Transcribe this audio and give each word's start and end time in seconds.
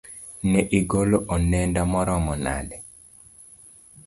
ne 0.51 0.61
igolo 0.79 1.17
onenda 1.33 1.81
maromo 1.91 2.33
nade? 2.43 2.77